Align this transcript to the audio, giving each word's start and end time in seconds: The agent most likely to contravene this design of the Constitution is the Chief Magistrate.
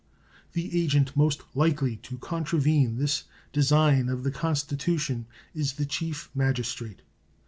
The 0.53 0.81
agent 0.81 1.15
most 1.15 1.41
likely 1.53 1.97
to 1.97 2.17
contravene 2.17 2.97
this 2.97 3.25
design 3.53 4.09
of 4.09 4.23
the 4.23 4.31
Constitution 4.31 5.27
is 5.53 5.73
the 5.73 5.85
Chief 5.85 6.31
Magistrate. 6.33 7.03